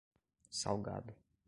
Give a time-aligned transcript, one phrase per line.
[0.61, 1.13] Salgado